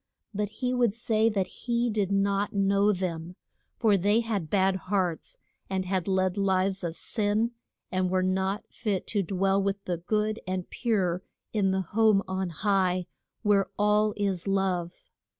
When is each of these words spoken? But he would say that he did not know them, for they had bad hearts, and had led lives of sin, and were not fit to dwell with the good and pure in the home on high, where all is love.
But 0.33 0.49
he 0.49 0.73
would 0.73 0.95
say 0.95 1.29
that 1.29 1.45
he 1.45 1.87
did 1.87 2.11
not 2.11 2.53
know 2.53 2.91
them, 2.91 3.35
for 3.77 3.97
they 3.97 4.21
had 4.21 4.49
bad 4.49 4.75
hearts, 4.77 5.37
and 5.69 5.85
had 5.85 6.07
led 6.07 6.37
lives 6.37 6.83
of 6.83 6.97
sin, 6.97 7.51
and 7.91 8.09
were 8.09 8.23
not 8.23 8.63
fit 8.67 9.05
to 9.13 9.21
dwell 9.21 9.61
with 9.61 9.83
the 9.85 9.97
good 9.97 10.39
and 10.47 10.67
pure 10.67 11.21
in 11.53 11.69
the 11.69 11.81
home 11.81 12.23
on 12.27 12.49
high, 12.49 13.05
where 13.43 13.69
all 13.77 14.15
is 14.17 14.47
love. 14.47 15.03